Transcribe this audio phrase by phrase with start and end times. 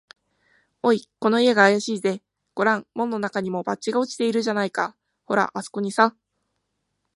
[0.81, 2.23] 「おい、この家があやしいぜ。
[2.55, 4.97] ごらん、門のなかにも、バッジが落ちているじゃないか。
[5.25, 6.15] ほら、あすこにさ」